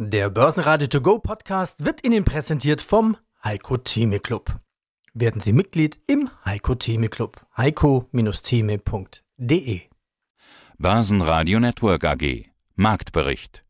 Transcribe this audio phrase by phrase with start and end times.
[0.00, 4.60] Der Börsenradio To Go Podcast wird Ihnen präsentiert vom Heiko Theme Club.
[5.12, 7.44] Werden Sie Mitglied im Heiko Theme Club.
[7.56, 9.80] heiko-theme.de
[10.78, 12.44] Börsenradio Network AG
[12.76, 13.64] Marktbericht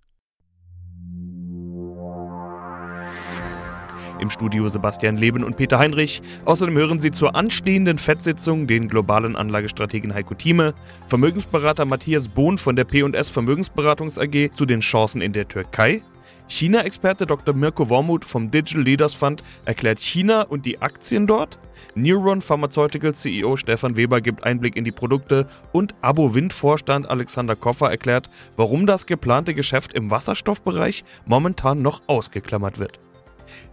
[4.21, 6.21] Im Studio Sebastian Leben und Peter Heinrich.
[6.45, 10.75] Außerdem hören Sie zur anstehenden FED-Sitzung den globalen Anlagestrategen Heiko Thieme,
[11.07, 16.03] Vermögensberater Matthias Bohn von der P&S Vermögensberatungs AG zu den Chancen in der Türkei
[16.49, 17.55] China-Experte Dr.
[17.55, 21.59] Mirko Wormuth vom Digital Leaders Fund erklärt China und die Aktien dort.
[21.95, 27.55] Neuron Pharmaceuticals CEO Stefan Weber gibt Einblick in die Produkte und Abo Wind Vorstand Alexander
[27.55, 32.99] Koffer erklärt, warum das geplante Geschäft im Wasserstoffbereich momentan noch ausgeklammert wird.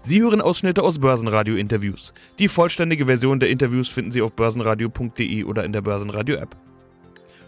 [0.03, 2.13] Sie hören Ausschnitte aus Börsenradio-Interviews.
[2.39, 6.55] Die vollständige Version der Interviews finden Sie auf börsenradio.de oder in der Börsenradio-App.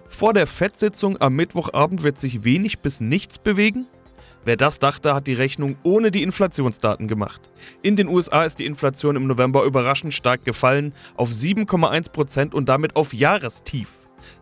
[0.09, 3.87] Vor der FED-Sitzung am Mittwochabend wird sich wenig bis nichts bewegen.
[4.45, 7.49] Wer das dachte, hat die Rechnung ohne die Inflationsdaten gemacht.
[7.81, 12.95] In den USA ist die Inflation im November überraschend stark gefallen auf 7,1% und damit
[12.95, 13.89] auf Jahrestief.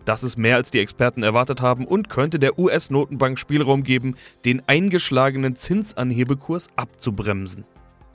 [0.06, 4.61] Das ist mehr als die Experten erwartet haben und könnte der US-Notenbank Spielraum geben, den
[4.67, 7.66] eingeschlagenen Zinsanhebekurs abzubremsen.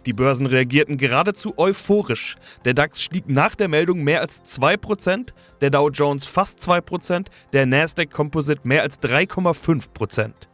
[0.07, 2.37] Die Börsen reagierten geradezu euphorisch.
[2.65, 7.67] Der DAX stieg nach der Meldung mehr als 2%, der Dow Jones fast 2%, der
[7.67, 10.50] Nasdaq Composite mehr als 3,5%.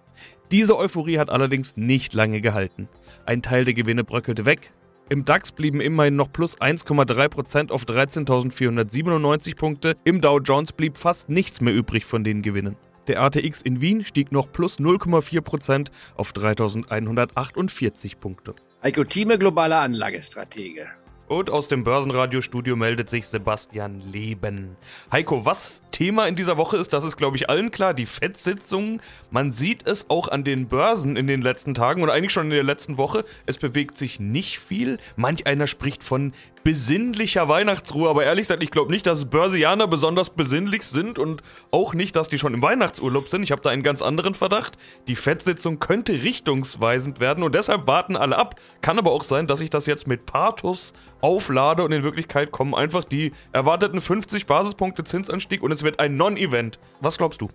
[0.53, 2.89] Diese Euphorie hat allerdings nicht lange gehalten.
[3.25, 4.73] Ein Teil der Gewinne bröckelte weg.
[5.09, 9.97] Im DAX blieben immerhin noch plus 1,3% auf 13.497 Punkte.
[10.05, 12.77] Im Dow Jones blieb fast nichts mehr übrig von den Gewinnen.
[13.09, 18.55] Der ATX in Wien stieg noch plus 0,4% auf 3.148 Punkte.
[18.83, 20.89] Heiko Thieme, globaler Anlagestratege.
[21.29, 24.77] Und aus dem Börsenradiostudio meldet sich Sebastian Leben.
[25.11, 29.01] Heiko, was Thema in dieser Woche ist, das ist, glaube ich, allen klar, die FED-Sitzung.
[29.31, 32.51] Man sieht es auch an den Börsen in den letzten Tagen und eigentlich schon in
[32.51, 33.25] der letzten Woche.
[33.47, 34.99] Es bewegt sich nicht viel.
[35.17, 36.33] Manch einer spricht von
[36.67, 41.95] besinnlicher Weihnachtsruhe, aber ehrlich gesagt, ich glaube nicht, dass Börsianer besonders besinnlich sind und auch
[41.95, 43.45] nicht, dass die schon im Weihnachtsurlaub sind.
[43.45, 44.77] Ich habe da einen ganz anderen Verdacht.
[45.07, 48.57] Die FED-Sitzung könnte richtungsweisend werden und deshalb warten alle ab.
[48.81, 52.75] Kann aber auch sein, dass ich das jetzt mit Pathos auflade und in Wirklichkeit kommen
[52.75, 56.81] einfach die erwarteten 50 Basispunkte Zinsanstieg und es wird ein Non-Event.
[57.01, 57.49] Was glaubst du?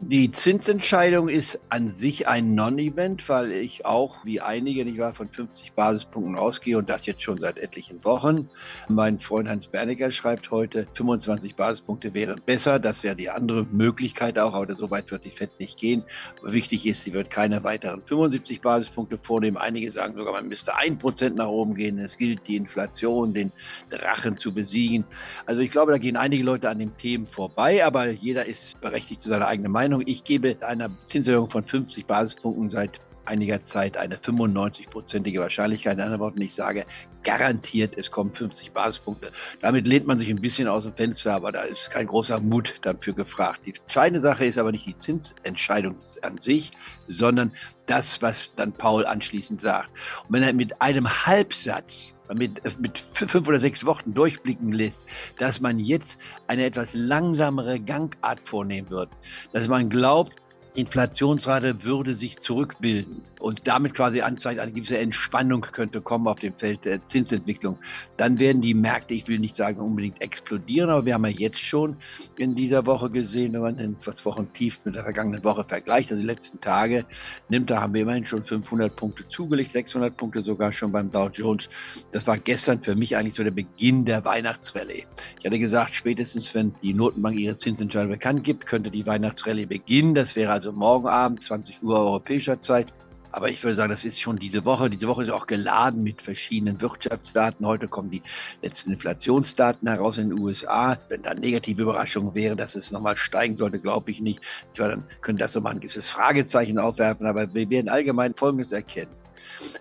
[0.00, 5.30] Die Zinsentscheidung ist an sich ein Non-Event, weil ich auch, wie einige, nicht wahr, von
[5.30, 8.50] 50 Basispunkten ausgehe und das jetzt schon seit etlichen Wochen.
[8.88, 12.78] Mein Freund Hans Bernecker schreibt heute, 25 Basispunkte wäre besser.
[12.78, 16.04] Das wäre die andere Möglichkeit auch, aber so weit wird die FED nicht gehen.
[16.42, 19.56] Wichtig ist, sie wird keine weiteren 75 Basispunkte vornehmen.
[19.56, 21.98] Einige sagen sogar, man müsste ein Prozent nach oben gehen.
[21.98, 23.50] Es gilt, die Inflation, den
[23.88, 25.06] Drachen zu besiegen.
[25.46, 29.22] Also ich glaube, da gehen einige Leute an den Themen vorbei, aber jeder ist berechtigt
[29.22, 29.85] zu seiner eigenen Meinung.
[29.86, 30.02] Meinung.
[30.06, 35.94] Ich gebe einer Zinserhöhung von 50 Basispunkten seit einiger Zeit eine 95-prozentige Wahrscheinlichkeit.
[35.94, 36.86] In anderen Worten, ich sage
[37.22, 39.32] garantiert, es kommen 50 Basispunkte.
[39.60, 42.74] Damit lehnt man sich ein bisschen aus dem Fenster, aber da ist kein großer Mut
[42.82, 43.66] dafür gefragt.
[43.66, 46.70] Die entscheidende Sache ist aber nicht die Zinsentscheidung an sich,
[47.08, 47.50] sondern
[47.86, 49.90] das, was dann Paul anschließend sagt.
[50.28, 55.06] Und wenn er mit einem Halbsatz mit, mit fünf oder sechs Worten durchblicken lässt,
[55.38, 59.10] dass man jetzt eine etwas langsamere Gangart vornehmen wird,
[59.52, 60.36] dass man glaubt,
[60.76, 66.52] Inflationsrate würde sich zurückbilden und damit quasi anzeigt, eine gewisse Entspannung könnte kommen auf dem
[66.52, 67.78] Feld der Zinsentwicklung.
[68.16, 71.60] Dann werden die Märkte, ich will nicht sagen unbedingt explodieren, aber wir haben ja jetzt
[71.60, 71.96] schon
[72.36, 76.20] in dieser Woche gesehen, wenn man den Wochen tief mit der vergangenen Woche vergleicht, also
[76.20, 77.04] die letzten Tage
[77.48, 81.28] nimmt, da haben wir immerhin schon 500 Punkte zugelegt, 600 Punkte sogar schon beim Dow
[81.32, 81.68] Jones.
[82.10, 85.06] Das war gestern für mich eigentlich so der Beginn der Weihnachtsrallye.
[85.38, 90.16] Ich hatte gesagt, spätestens wenn die Notenbank ihre Zinsentscheidung bekannt gibt, könnte die Weihnachtsrallye beginnen.
[90.16, 92.92] Das wäre also morgen Abend, 20 Uhr europäischer Zeit.
[93.36, 94.88] Aber ich würde sagen, das ist schon diese Woche.
[94.88, 97.66] Diese Woche ist auch geladen mit verschiedenen Wirtschaftsdaten.
[97.66, 98.22] Heute kommen die
[98.62, 100.96] letzten Inflationsdaten heraus in den USA.
[101.10, 104.40] Wenn da negative Überraschung wäre, dass es nochmal steigen sollte, glaube ich nicht.
[104.74, 107.26] Dann könnte das nochmal ein gewisses Fragezeichen aufwerfen.
[107.26, 109.12] Aber wir werden allgemein Folgendes erkennen.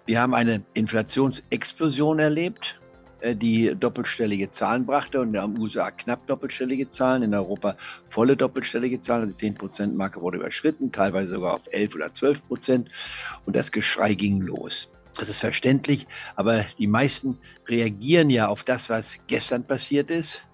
[0.06, 2.78] Wir haben eine Inflationsexplosion erlebt
[3.34, 7.76] die doppelstellige Zahlen brachte und in den USA knapp doppelstellige Zahlen, in Europa
[8.08, 12.90] volle doppelstellige Zahlen, also die 10%-Marke wurde überschritten, teilweise sogar auf 11 oder 12 Prozent
[13.46, 14.90] und das Geschrei ging los.
[15.18, 17.38] Das ist verständlich, aber die meisten
[17.68, 20.46] reagieren ja auf das, was gestern passiert ist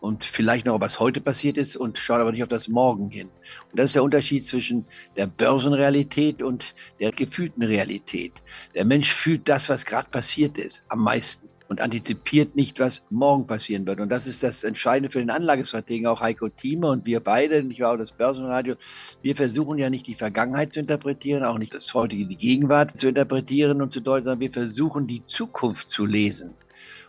[0.00, 3.28] und vielleicht noch, was heute passiert ist und schauen aber nicht auf das Morgen hin.
[3.70, 4.86] Und das ist der Unterschied zwischen
[5.16, 8.42] der Börsenrealität und der gefühlten Realität.
[8.74, 11.49] Der Mensch fühlt das, was gerade passiert ist, am meisten.
[11.70, 14.00] Und antizipiert nicht, was morgen passieren wird.
[14.00, 17.80] Und das ist das Entscheidende für den Anlagestrategen, auch Heiko Thieme und wir beide, ich
[17.80, 18.74] war auch das Börsenradio.
[19.22, 23.06] Wir versuchen ja nicht die Vergangenheit zu interpretieren, auch nicht das heutige, die Gegenwart zu
[23.06, 26.54] interpretieren und zu deuten, sondern wir versuchen die Zukunft zu lesen.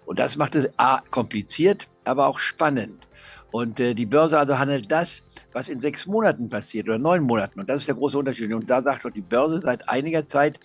[0.05, 3.07] Und das macht es A, kompliziert, aber auch spannend.
[3.49, 5.23] Und äh, die Börse also handelt das,
[5.53, 7.59] was in sechs Monaten passiert oder neun Monaten.
[7.59, 8.53] Und das ist der große Unterschied.
[8.53, 10.59] Und da sagt doch die Börse seit einiger Zeit,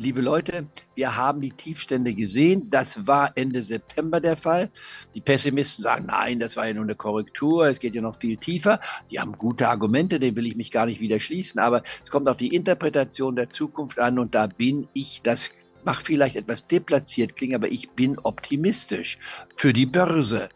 [0.00, 2.68] liebe Leute, wir haben die Tiefstände gesehen.
[2.70, 4.70] Das war Ende September der Fall.
[5.14, 8.38] Die Pessimisten sagen, nein, das war ja nur eine Korrektur, es geht ja noch viel
[8.38, 8.80] tiefer.
[9.10, 11.60] Die haben gute Argumente, dem will ich mich gar nicht wieder schließen.
[11.60, 15.50] Aber es kommt auf die Interpretation der Zukunft an und da bin ich das
[15.82, 19.16] macht vielleicht etwas deplatziert klingen, aber ich bin optimistisch
[19.56, 20.50] für die Börse.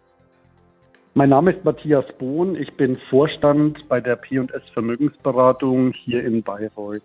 [1.14, 2.56] Mein Name ist Matthias Bohn.
[2.56, 7.02] Ich bin Vorstand bei der P&S Vermögensberatung hier in Bayreuth.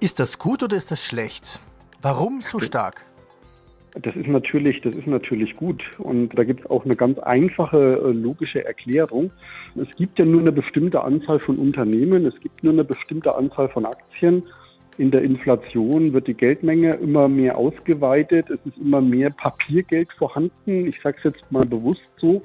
[0.00, 1.60] Ist das gut oder ist das schlecht?
[2.00, 3.06] Warum so stark?
[4.00, 5.84] Das ist natürlich, das ist natürlich gut.
[5.98, 9.30] Und da gibt es auch eine ganz einfache äh, logische Erklärung.
[9.76, 13.68] Es gibt ja nur eine bestimmte Anzahl von Unternehmen, es gibt nur eine bestimmte Anzahl
[13.68, 14.44] von Aktien.
[14.98, 20.86] In der Inflation wird die Geldmenge immer mehr ausgeweitet, es ist immer mehr Papiergeld vorhanden.
[20.86, 22.42] Ich sage es jetzt mal bewusst so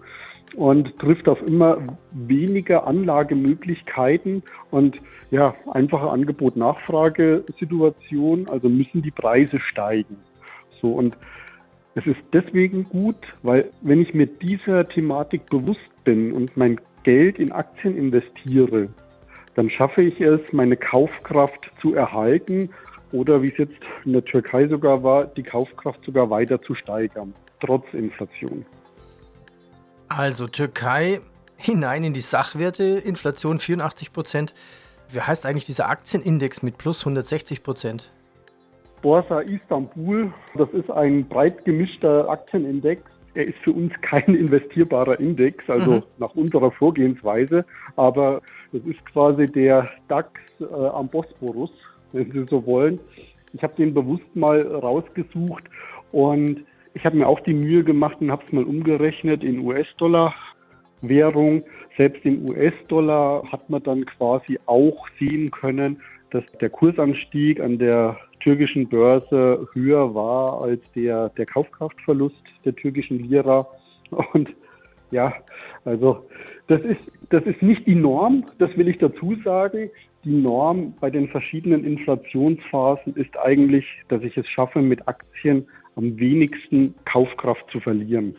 [0.55, 1.77] und trifft auf immer
[2.11, 4.95] weniger Anlagemöglichkeiten und
[5.29, 10.15] ja, einfache Angebot-Nachfrage-Situation, also müssen die Preise steigen.
[10.81, 11.15] So und
[11.95, 17.39] es ist deswegen gut, weil wenn ich mir dieser Thematik bewusst bin und mein Geld
[17.39, 18.89] in Aktien investiere,
[19.55, 22.69] dann schaffe ich es, meine Kaufkraft zu erhalten
[23.11, 27.33] oder wie es jetzt in der Türkei sogar war, die Kaufkraft sogar weiter zu steigern,
[27.59, 28.65] trotz Inflation.
[30.07, 31.21] Also Türkei
[31.57, 34.53] hinein in die Sachwerte, Inflation 84 Prozent.
[35.09, 38.11] Wie heißt eigentlich dieser Aktienindex mit plus 160 Prozent?
[39.07, 40.33] Borsa Istanbul.
[40.55, 43.01] Das ist ein breit gemischter Aktienindex.
[43.35, 46.03] Er ist für uns kein investierbarer Index, also mhm.
[46.17, 47.63] nach unserer Vorgehensweise,
[47.95, 48.41] aber
[48.73, 51.71] das ist quasi der DAX äh, am Bosporus,
[52.11, 52.99] wenn Sie so wollen.
[53.53, 55.63] Ich habe den bewusst mal rausgesucht
[56.11, 60.35] und ich habe mir auch die Mühe gemacht und habe es mal umgerechnet in US-Dollar.
[61.01, 61.63] Währung.
[61.95, 66.01] Selbst im US-Dollar hat man dann quasi auch sehen können,
[66.31, 73.19] dass der Kursanstieg an der türkischen Börse höher war als der, der Kaufkraftverlust der türkischen
[73.19, 73.67] Lira.
[74.31, 74.55] Und
[75.11, 75.33] ja,
[75.83, 76.25] also
[76.67, 79.89] das ist, das ist nicht die Norm, das will ich dazu sagen.
[80.23, 86.17] Die Norm bei den verschiedenen Inflationsphasen ist eigentlich, dass ich es schaffe, mit Aktien am
[86.17, 88.37] wenigsten Kaufkraft zu verlieren.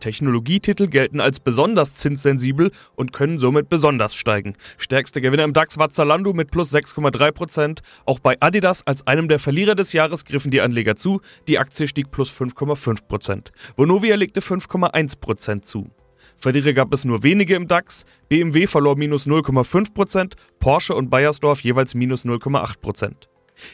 [0.00, 4.54] Technologietitel gelten als besonders zinssensibel und können somit besonders steigen.
[4.76, 7.80] Stärkster Gewinner im DAX war Zalando mit plus 6,3%.
[8.04, 11.20] Auch bei Adidas als einem der Verlierer des Jahres griffen die Anleger zu.
[11.46, 13.48] Die Aktie stieg plus 5,5%.
[13.76, 15.90] Vonovia legte 5,1% zu.
[16.36, 18.04] Verlierer gab es nur wenige im DAX.
[18.28, 23.28] BMW verlor minus 0,5%, Porsche und Bayersdorf jeweils minus 0,8%.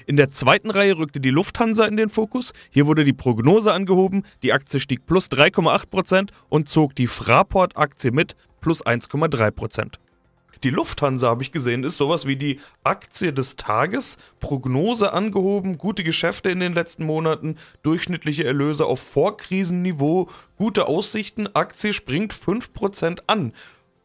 [0.06, 2.52] In der zweiten Reihe rückte die Lufthansa in den Fokus.
[2.70, 4.24] Hier wurde die Prognose angehoben.
[4.42, 9.98] Die Aktie stieg plus 3,8% und zog die Fraport-Aktie mit plus 1,3%.
[10.64, 14.16] Die Lufthansa, habe ich gesehen, ist sowas wie die Aktie des Tages.
[14.40, 21.92] Prognose angehoben, gute Geschäfte in den letzten Monaten, durchschnittliche Erlöse auf Vorkrisenniveau, gute Aussichten, Aktie
[21.92, 23.52] springt 5% an.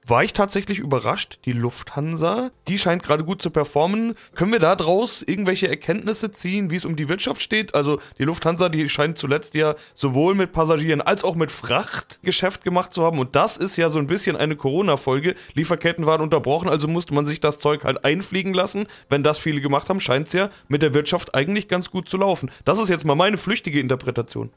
[0.05, 1.39] War ich tatsächlich überrascht.
[1.45, 4.15] Die Lufthansa, die scheint gerade gut zu performen.
[4.35, 7.75] Können wir daraus irgendwelche Erkenntnisse ziehen, wie es um die Wirtschaft steht?
[7.75, 12.63] Also die Lufthansa, die scheint zuletzt ja sowohl mit Passagieren als auch mit Fracht Geschäft
[12.63, 13.19] gemacht zu haben.
[13.19, 15.35] Und das ist ja so ein bisschen eine Corona-Folge.
[15.53, 18.87] Lieferketten waren unterbrochen, also musste man sich das Zeug halt einfliegen lassen.
[19.09, 22.17] Wenn das viele gemacht haben, scheint es ja mit der Wirtschaft eigentlich ganz gut zu
[22.17, 22.51] laufen.
[22.65, 24.51] Das ist jetzt mal meine flüchtige Interpretation.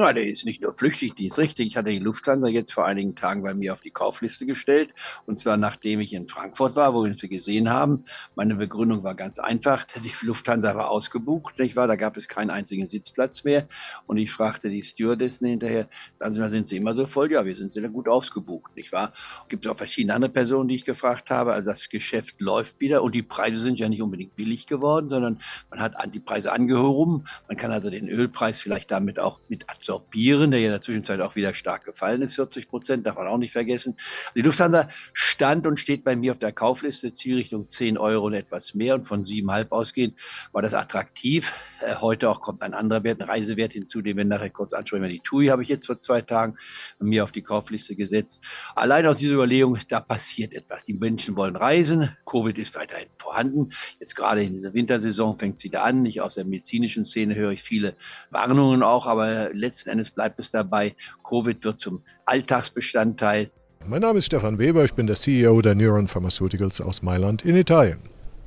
[0.00, 1.66] Na, der ist nicht nur flüchtig, die ist richtig.
[1.66, 4.94] Ich hatte die Lufthansa jetzt vor einigen Tagen bei mir auf die Kaufliste gestellt.
[5.26, 8.04] Und zwar nachdem ich in Frankfurt war, wo wir uns gesehen haben.
[8.36, 9.88] Meine Begründung war ganz einfach.
[9.96, 11.88] Die Lufthansa war ausgebucht, nicht wahr?
[11.88, 13.66] Da gab es keinen einzigen Sitzplatz mehr.
[14.06, 15.88] Und ich fragte die Stewardessen hinterher,
[16.20, 17.32] also sind sie immer so voll?
[17.32, 19.12] Ja, wir sind sehr gut ausgebucht, nicht wahr?
[19.48, 21.54] Gibt es auch verschiedene andere Personen, die ich gefragt habe.
[21.54, 25.40] Also das Geschäft läuft wieder und die Preise sind ja nicht unbedingt billig geworden, sondern
[25.70, 27.24] man hat die Preise angehoben.
[27.48, 31.20] Man kann also den Ölpreis vielleicht damit auch mit absorbieren, der ja in der Zwischenzeit
[31.20, 33.96] auch wieder stark gefallen ist, 40 Prozent, darf man auch nicht vergessen.
[34.34, 38.74] Die Lufthansa stand und steht bei mir auf der Kaufliste, Zielrichtung 10 Euro und etwas
[38.74, 40.18] mehr und von 7,5 ausgehend
[40.52, 41.54] war das attraktiv.
[41.80, 45.08] Äh, heute auch kommt ein anderer Wert, ein Reisewert hinzu, den wir nachher kurz ansprechen.
[45.08, 46.56] Die TUI habe ich jetzt vor zwei Tagen
[46.98, 48.42] mir auf die Kaufliste gesetzt.
[48.74, 50.84] Allein aus dieser Überlegung, da passiert etwas.
[50.84, 53.70] Die Menschen wollen reisen, Covid ist weiterhin vorhanden.
[54.00, 56.02] Jetzt gerade in dieser Wintersaison fängt es wieder an.
[56.02, 57.94] Nicht aus der medizinischen Szene höre ich viele
[58.30, 63.50] Warnungen auch, aber letztendlich letzten Endes bleibt es dabei, Covid wird zum Alltagsbestandteil.
[63.86, 67.54] Mein Name ist Stefan Weber, ich bin der CEO der Neuron Pharmaceuticals aus Mailand in
[67.54, 68.00] Italien.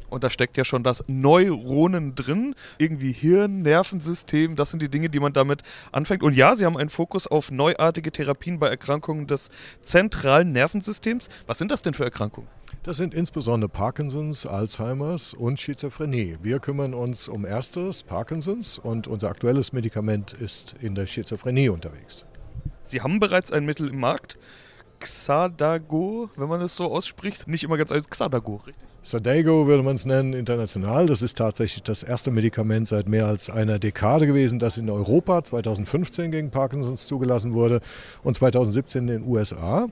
[0.10, 2.54] Und da steckt ja schon das Neuronen drin.
[2.78, 5.62] Irgendwie Hirn, Nervensystem, das sind die Dinge, die man damit
[5.94, 6.22] anfängt.
[6.22, 9.50] Und ja, Sie haben einen Fokus auf neuartige Therapien bei Erkrankungen des
[9.82, 11.30] zentralen Nervensystems.
[11.48, 12.50] Was sind das denn für Erkrankungen?
[12.84, 16.38] Das sind insbesondere Parkinsons, Alzheimers und Schizophrenie.
[16.42, 22.26] Wir kümmern uns um erstes, Parkinsons, und unser aktuelles Medikament ist in der Schizophrenie unterwegs.
[22.82, 24.40] Sie haben bereits ein Mittel im Markt.
[25.00, 27.48] Xadago, wenn man es so ausspricht.
[27.48, 28.92] Nicht immer ganz als Xadago, richtig?
[29.04, 31.08] Sadago würde man es nennen, international.
[31.08, 35.44] Das ist tatsächlich das erste Medikament seit mehr als einer Dekade gewesen, das in Europa
[35.44, 37.82] 2015 gegen Parkinsons zugelassen wurde
[38.22, 39.88] und 2017 in den USA.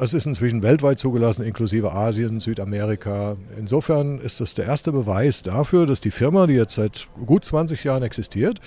[0.00, 3.36] Es ist inzwischen weltweit zugelassen, inklusive Asien, Südamerika.
[3.58, 7.84] Insofern ist das der erste Beweis dafür, dass die Firma, die jetzt seit gut 20
[7.84, 8.58] Jahren existiert,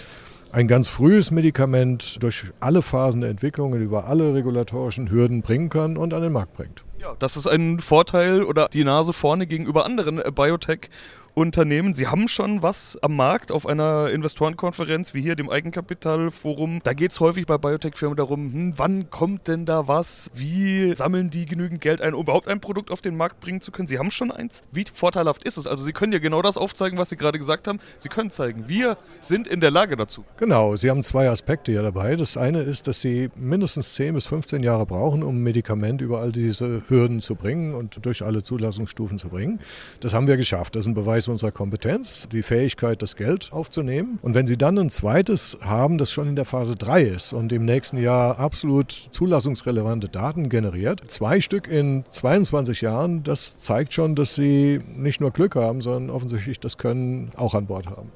[0.51, 5.70] ein ganz frühes Medikament durch alle Phasen der Entwicklung und über alle regulatorischen Hürden bringen
[5.70, 6.86] kann und an den Markt bringt.
[7.00, 10.89] Ja, das ist ein Vorteil oder die Nase vorne gegenüber anderen Biotech
[11.36, 11.94] Unternehmen.
[11.94, 16.80] Sie haben schon was am Markt auf einer Investorenkonferenz wie hier, dem Eigenkapitalforum.
[16.82, 20.32] Da geht es häufig bei Biotech-Firmen darum, hm, wann kommt denn da was?
[20.34, 23.74] Wie sammeln die genügend Geld ein, um überhaupt ein Produkt auf den Markt bringen zu
[23.74, 23.89] können?
[23.89, 24.63] Sie haben schon eins.
[24.72, 25.68] Wie vorteilhaft ist es?
[25.68, 27.80] Also Sie können ja genau das aufzeigen, was Sie gerade gesagt haben.
[27.98, 30.24] Sie können zeigen, wir sind in der Lage dazu.
[30.38, 32.15] Genau, Sie haben zwei Aspekte hier dabei.
[32.15, 36.20] Das eine ist, dass Sie mindestens 10 bis 15 Jahre brauchen, um ein Medikament über
[36.20, 39.60] all diese Hürden zu bringen und durch alle Zulassungsstufen zu bringen.
[40.00, 40.77] Das haben wir geschafft.
[40.77, 44.20] Das ist ein Beweis Beweis unserer Kompetenz, die Fähigkeit, das Geld aufzunehmen.
[44.22, 47.51] Und wenn Sie dann ein zweites haben, das schon in der Phase 3 ist und
[47.51, 54.15] im nächsten Jahr absolut zulassungsrelevante Daten generiert, zwei Stück in 22 Jahren, das zeigt schon,
[54.15, 58.12] dass Sie nicht nur Glück haben, sondern offensichtlich das Können auch an Bord haben.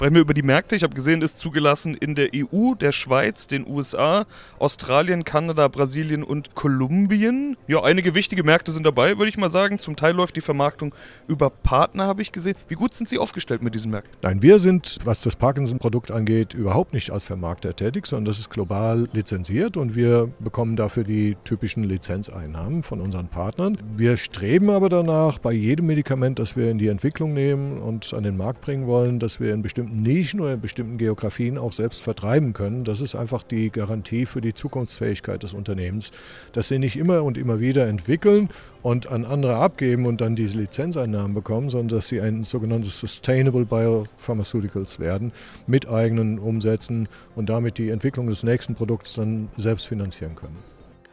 [0.00, 0.76] Sprechen wir über die Märkte.
[0.76, 4.24] Ich habe gesehen, ist zugelassen in der EU, der Schweiz, den USA,
[4.58, 7.58] Australien, Kanada, Brasilien und Kolumbien.
[7.66, 9.78] Ja, einige wichtige Märkte sind dabei, würde ich mal sagen.
[9.78, 10.94] Zum Teil läuft die Vermarktung
[11.28, 12.54] über Partner, habe ich gesehen.
[12.68, 14.16] Wie gut sind Sie aufgestellt mit diesen Märkten?
[14.22, 18.48] Nein, wir sind, was das Parkinson-Produkt angeht, überhaupt nicht als Vermarkter tätig, sondern das ist
[18.48, 23.76] global lizenziert und wir bekommen dafür die typischen Lizenzeinnahmen von unseren Partnern.
[23.98, 28.22] Wir streben aber danach, bei jedem Medikament, das wir in die Entwicklung nehmen und an
[28.22, 31.72] den Markt bringen wollen, dass wir in bestimmten bestimmten Nischen oder in bestimmten Geografien auch
[31.72, 32.84] selbst vertreiben können.
[32.84, 36.12] Das ist einfach die Garantie für die Zukunftsfähigkeit des Unternehmens,
[36.52, 38.48] dass sie nicht immer und immer wieder entwickeln
[38.82, 43.64] und an andere abgeben und dann diese Lizenzeinnahmen bekommen, sondern dass sie ein sogenanntes Sustainable
[43.64, 45.32] Biopharmaceuticals werden
[45.66, 50.56] mit eigenen Umsätzen und damit die Entwicklung des nächsten Produkts dann selbst finanzieren können.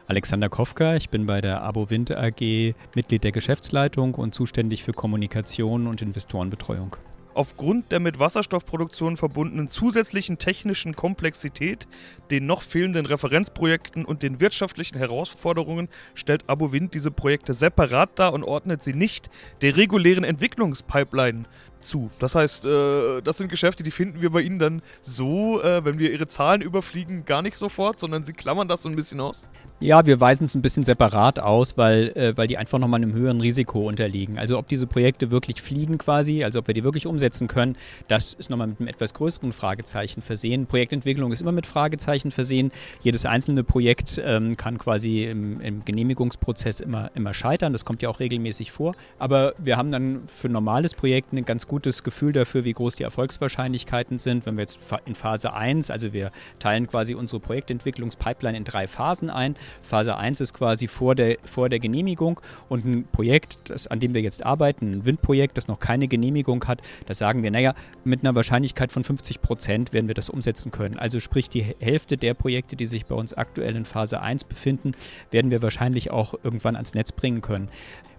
[0.06, 4.94] Alexander Kofka, ich bin bei der Abo Wind AG Mitglied der Geschäftsleitung und zuständig für
[4.94, 6.96] Kommunikation und Investorenbetreuung
[7.34, 11.86] aufgrund der mit Wasserstoffproduktion verbundenen zusätzlichen technischen Komplexität,
[12.30, 18.44] den noch fehlenden Referenzprojekten und den wirtschaftlichen Herausforderungen stellt Abowind diese Projekte separat dar und
[18.44, 19.30] ordnet sie nicht
[19.62, 21.44] der regulären Entwicklungspipeline
[21.80, 22.10] zu.
[22.18, 25.98] Das heißt, äh, das sind Geschäfte, die finden wir bei Ihnen dann so, äh, wenn
[25.98, 29.46] wir Ihre Zahlen überfliegen, gar nicht sofort, sondern Sie klammern das so ein bisschen aus?
[29.80, 33.12] Ja, wir weisen es ein bisschen separat aus, weil, äh, weil die einfach nochmal einem
[33.12, 34.36] höheren Risiko unterliegen.
[34.36, 37.76] Also ob diese Projekte wirklich fliegen quasi, also ob wir die wirklich umsetzen können,
[38.08, 40.66] das ist nochmal mit einem etwas größeren Fragezeichen versehen.
[40.66, 42.72] Projektentwicklung ist immer mit Fragezeichen versehen.
[43.02, 47.72] Jedes einzelne Projekt ähm, kann quasi im, im Genehmigungsprozess immer, immer scheitern.
[47.72, 48.96] Das kommt ja auch regelmäßig vor.
[49.20, 52.96] Aber wir haben dann für ein normales Projekt ein ganz gutes Gefühl dafür, wie groß
[52.96, 54.46] die Erfolgswahrscheinlichkeiten sind.
[54.46, 59.30] Wenn wir jetzt in Phase 1, also wir teilen quasi unsere Projektentwicklungspipeline in drei Phasen
[59.30, 59.54] ein.
[59.82, 64.14] Phase 1 ist quasi vor der, vor der Genehmigung und ein Projekt, das, an dem
[64.14, 68.20] wir jetzt arbeiten, ein Windprojekt, das noch keine Genehmigung hat, da sagen wir, naja, mit
[68.20, 70.98] einer Wahrscheinlichkeit von 50 Prozent werden wir das umsetzen können.
[70.98, 74.92] Also sprich die Hälfte der Projekte, die sich bei uns aktuell in Phase 1 befinden,
[75.30, 77.68] werden wir wahrscheinlich auch irgendwann ans Netz bringen können.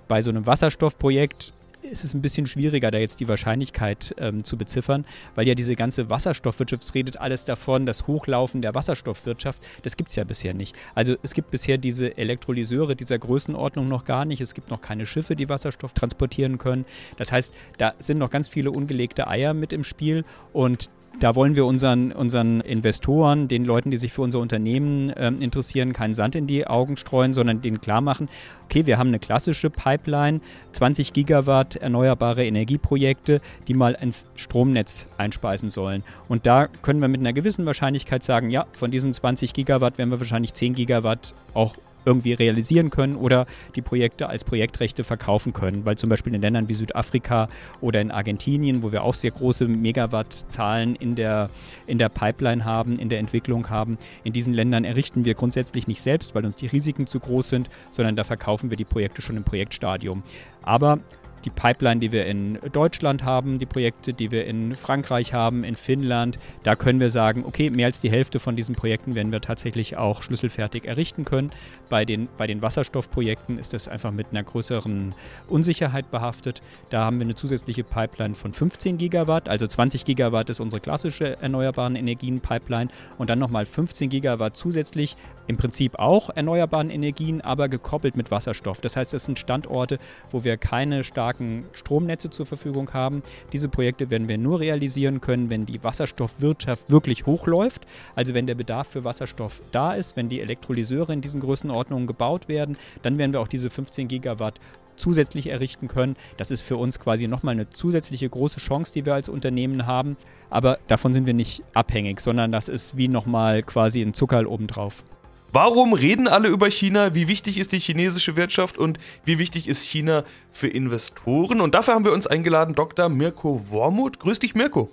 [0.08, 1.54] Bei so einem Wasserstoffprojekt
[1.90, 5.06] ist es ein bisschen schwieriger, da jetzt die Wahrscheinlichkeit ähm, zu beziffern,
[5.36, 10.16] weil ja diese ganze Wasserstoffwirtschaft redet alles davon, das Hochlaufen der Wasserstoffwirtschaft, das gibt es
[10.16, 10.76] ja bisher nicht.
[10.96, 14.42] Also es gibt bisher diese Elektrolyseure dieser Größenordnung noch gar nicht.
[14.42, 16.86] Es gibt noch keine Schiffe, die Wasserstoff transportieren können.
[17.18, 20.90] Das heißt, da sind noch ganz viele ungelegte Eier mit im Spiel und
[21.20, 25.94] da wollen wir unseren, unseren Investoren, den Leuten, die sich für unser Unternehmen äh, interessieren,
[25.94, 28.30] keinen Sand in die Augen streuen, sondern denen klar machen,
[28.66, 30.42] okay, wir haben eine klassische Pipeline,
[30.74, 36.04] 20 Gigawatt erneuerbare Energieprojekte, die mal ins Stromnetz einspeisen sollen.
[36.28, 40.12] Und da können wir mit einer gewissen Wahrscheinlichkeit sagen, ja, von diesen 20 Gigawatt werden
[40.12, 41.76] wir wahrscheinlich 10 Gigawatt auch
[42.06, 45.86] irgendwie realisieren können oder die Projekte als Projektrechte verkaufen können.
[45.86, 47.50] Weil zum Beispiel in Ländern wie Südafrika
[47.82, 51.50] oder in Argentinien, wo wir auch sehr große Megawattzahlen in der,
[51.88, 56.02] in der Pipeline haben, in der Entwicklung haben, in diesen Ländern errichten wir grundsätzlich nicht
[56.02, 59.38] selbst, weil uns die Risiken zu groß sind, sondern da verkaufen wir die Projekte schon
[59.38, 60.24] im Projektstadium.
[60.62, 61.00] Aber
[61.46, 65.76] die Pipeline, die wir in Deutschland haben, die Projekte, die wir in Frankreich haben, in
[65.76, 69.42] Finnland, da können wir sagen, okay, mehr als die Hälfte von diesen Projekten werden wir
[69.42, 71.52] tatsächlich auch schlüsselfertig errichten können.
[71.90, 75.16] Bei den, bei den Wasserstoffprojekten ist das einfach mit einer größeren
[75.48, 76.62] Unsicherheit behaftet.
[76.90, 81.42] Da haben wir eine zusätzliche Pipeline von 15 Gigawatt, also 20 Gigawatt ist unsere klassische
[81.42, 85.16] erneuerbaren Energien Pipeline und dann nochmal 15 Gigawatt zusätzlich,
[85.48, 88.82] im Prinzip auch erneuerbaren Energien, aber gekoppelt mit Wasserstoff.
[88.82, 89.98] Das heißt, das sind Standorte,
[90.30, 93.22] wo wir keine starken starken Stromnetze zur Verfügung haben.
[93.54, 97.86] Diese Projekte werden wir nur realisieren können, wenn die Wasserstoffwirtschaft wirklich hochläuft.
[98.16, 102.48] Also wenn der Bedarf für Wasserstoff da ist, wenn die Elektrolyseure in diesen Größenordnungen gebaut
[102.48, 104.60] werden, dann werden wir auch diese 15 Gigawatt
[104.96, 106.16] zusätzlich errichten können.
[106.38, 110.18] Das ist für uns quasi nochmal eine zusätzliche große Chance, die wir als Unternehmen haben.
[110.50, 115.04] Aber davon sind wir nicht abhängig, sondern das ist wie nochmal quasi ein Zuckerl obendrauf.
[115.52, 117.16] Warum reden alle über China?
[117.16, 121.60] Wie wichtig ist die chinesische Wirtschaft und wie wichtig ist China für Investoren?
[121.60, 123.10] Und dafür haben wir uns eingeladen Dr.
[123.10, 124.20] Mirko Wormuth.
[124.20, 124.92] Grüß dich, Mirko.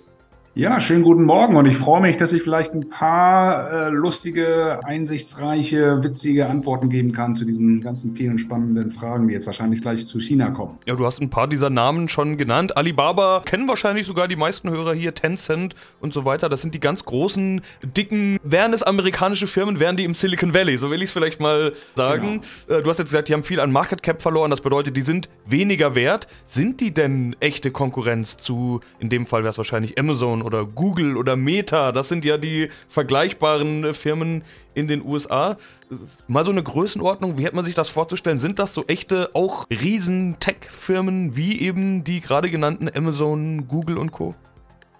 [0.57, 4.79] Ja, schönen guten Morgen und ich freue mich, dass ich vielleicht ein paar äh, lustige,
[4.83, 10.07] einsichtsreiche, witzige Antworten geben kann zu diesen ganzen vielen spannenden Fragen, die jetzt wahrscheinlich gleich
[10.07, 10.79] zu China kommen.
[10.87, 12.75] Ja, du hast ein paar dieser Namen schon genannt.
[12.75, 16.49] Alibaba kennen wahrscheinlich sogar die meisten Hörer hier, Tencent und so weiter.
[16.49, 17.61] Das sind die ganz großen,
[17.95, 21.39] dicken, wären es amerikanische Firmen, wären die im Silicon Valley, so will ich es vielleicht
[21.39, 22.41] mal sagen.
[22.67, 22.79] Genau.
[22.79, 25.01] Äh, du hast jetzt gesagt, die haben viel an Market Cap verloren, das bedeutet, die
[25.01, 26.27] sind weniger wert.
[26.47, 31.15] Sind die denn echte Konkurrenz zu, in dem Fall wäre es wahrscheinlich Amazon oder Google
[31.15, 35.57] oder Meta, das sind ja die vergleichbaren äh, Firmen in den USA.
[36.27, 38.39] Mal so eine Größenordnung, wie hätte man sich das vorzustellen?
[38.39, 44.11] Sind das so echte, auch riesen Tech-Firmen wie eben die gerade genannten Amazon, Google und
[44.11, 44.35] Co.?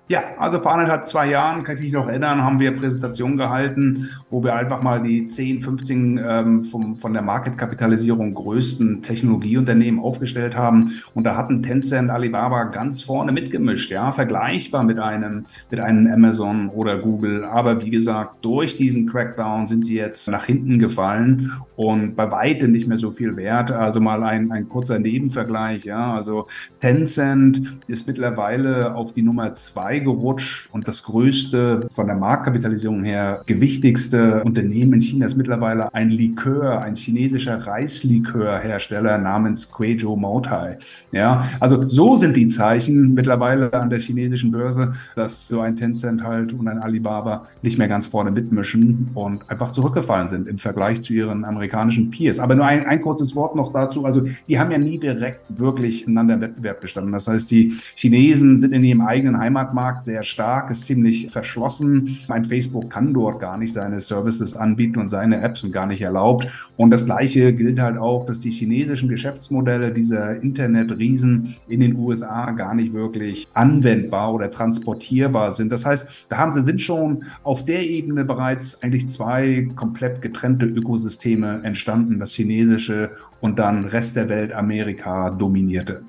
[0.09, 4.09] Ja, also vor anderthalb, zwei Jahren, kann ich mich noch erinnern, haben wir Präsentationen gehalten,
[4.29, 10.55] wo wir einfach mal die 10, 15 ähm, vom, von der Marketkapitalisierung größten Technologieunternehmen aufgestellt
[10.55, 10.93] haben.
[11.13, 16.69] Und da hatten Tencent, Alibaba ganz vorne mitgemischt, ja, vergleichbar mit einem, mit einem Amazon
[16.69, 17.43] oder Google.
[17.43, 22.71] Aber wie gesagt, durch diesen Crackdown sind sie jetzt nach hinten gefallen und bei weitem
[22.71, 23.71] nicht mehr so viel wert.
[23.71, 26.13] Also mal ein, ein kurzer Nebenvergleich, ja.
[26.13, 26.47] Also
[26.79, 33.41] Tencent ist mittlerweile auf die Nummer zwei vorbeigerutscht und das größte, von der Marktkapitalisierung her
[33.45, 40.77] gewichtigste Unternehmen in China ist mittlerweile ein Likör, ein chinesischer Reislikörhersteller namens Guizhou Moutai.
[41.12, 46.23] Ja, also so sind die Zeichen mittlerweile an der chinesischen Börse, dass so ein Tencent
[46.23, 51.01] halt und ein Alibaba nicht mehr ganz vorne mitmischen und einfach zurückgefallen sind im Vergleich
[51.01, 52.39] zu ihren amerikanischen Peers.
[52.39, 54.05] Aber nur ein, ein kurzes Wort noch dazu.
[54.05, 57.13] Also die haben ja nie direkt wirklich einander im Wettbewerb gestanden.
[57.13, 62.17] Das heißt, die Chinesen sind in ihrem eigenen Heimatmarkt Markt sehr stark, ist ziemlich verschlossen.
[62.28, 66.02] Mein Facebook kann dort gar nicht seine Services anbieten und seine Apps und gar nicht
[66.02, 66.45] erlaubt.
[66.76, 72.52] Und das Gleiche gilt halt auch, dass die chinesischen Geschäftsmodelle dieser Internetriesen in den USA
[72.52, 75.71] gar nicht wirklich anwendbar oder transportierbar sind.
[75.71, 80.65] Das heißt, da haben sie sind schon auf der Ebene bereits eigentlich zwei komplett getrennte
[80.65, 86.02] Ökosysteme entstanden, das chinesische und dann Rest der Welt Amerika dominierte.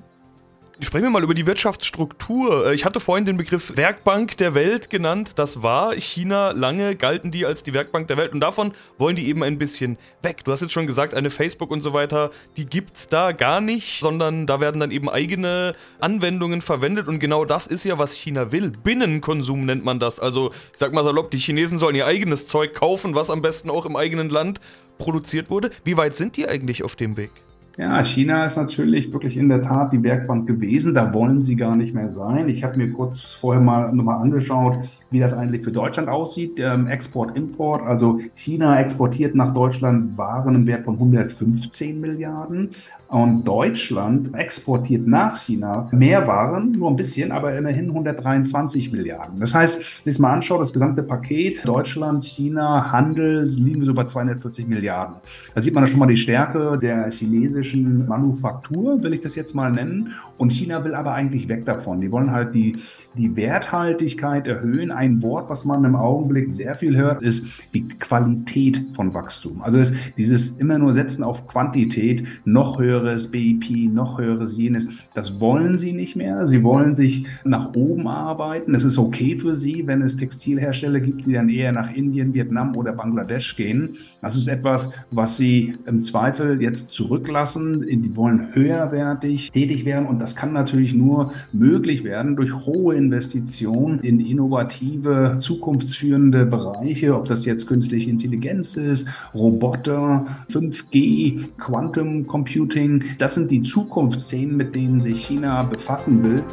[0.81, 2.67] Sprechen wir mal über die Wirtschaftsstruktur.
[2.67, 5.33] Äh, ich hatte vorhin den Begriff Werkbank der Welt genannt.
[5.35, 9.27] Das war China lange, galten die als die Werkbank der Welt und davon wollen die
[9.27, 10.45] eben ein bisschen weg.
[10.45, 13.59] Du hast jetzt schon gesagt, eine Facebook und so weiter, die gibt es da gar
[13.59, 18.13] nicht, sondern da werden dann eben eigene Anwendungen verwendet und genau das ist ja, was
[18.13, 18.71] China will.
[18.71, 20.17] Binnenkonsum nennt man das.
[20.17, 23.69] Also, ich sag mal salopp, die Chinesen sollen ihr eigenes Zeug kaufen, was am besten
[23.69, 24.61] auch im eigenen Land
[24.97, 25.71] produziert wurde.
[25.83, 27.31] Wie weit sind die eigentlich auf dem Weg?
[27.79, 30.93] Ja, China ist natürlich wirklich in der Tat die Werkbank gewesen.
[30.93, 32.49] Da wollen sie gar nicht mehr sein.
[32.49, 34.79] Ich habe mir kurz vorher mal nochmal angeschaut,
[35.11, 36.59] wie das eigentlich für Deutschland aussieht.
[36.59, 37.87] Ähm, Export, Import.
[37.87, 42.71] Also China exportiert nach Deutschland Waren im Wert von 115 Milliarden.
[43.09, 49.39] Und Deutschland exportiert nach China mehr Waren, nur ein bisschen, aber immerhin 123 Milliarden.
[49.39, 54.03] Das heißt, wenn ich mal anschaue, das gesamte Paket Deutschland, China, Handel liegen so bei
[54.03, 55.15] 240 Milliarden.
[55.55, 59.71] Da sieht man schon mal die Stärke der chinesischen Manufaktur, will ich das jetzt mal
[59.71, 60.13] nennen.
[60.37, 62.01] Und China will aber eigentlich weg davon.
[62.01, 62.77] Die wollen halt die,
[63.17, 64.91] die Werthaltigkeit erhöhen.
[64.91, 69.63] Ein Wort, was man im Augenblick sehr viel hört, ist die Qualität von Wachstum.
[69.63, 69.81] Also
[70.15, 74.87] dieses immer nur Setzen auf Quantität, noch höher höheres BIP, noch höheres jenes.
[75.13, 76.47] Das wollen sie nicht mehr.
[76.47, 78.75] Sie wollen sich nach oben arbeiten.
[78.75, 82.75] Es ist okay für sie, wenn es Textilhersteller gibt, die dann eher nach Indien, Vietnam
[82.75, 83.89] oder Bangladesch gehen.
[84.21, 87.85] Das ist etwas, was sie im Zweifel jetzt zurücklassen.
[87.87, 93.99] Die wollen höherwertig tätig werden und das kann natürlich nur möglich werden durch hohe Investitionen
[93.99, 103.17] in innovative, zukunftsführende Bereiche, ob das jetzt künstliche Intelligenz ist, Roboter, 5G, Quantum Computing, Marketing.
[103.17, 106.43] Das sind die Zukunftsszenen, mit denen sich China befassen will.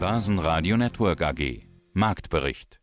[0.00, 2.80] Börsenradio Network AG Marktbericht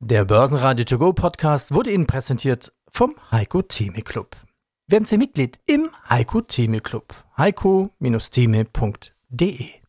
[0.00, 4.36] Der Börsenradio To Go Podcast wurde Ihnen präsentiert vom Heiko Theme Club.
[4.86, 7.14] Werden Sie Mitglied im Heiko Theme Club.
[7.36, 9.79] heiko-theme.de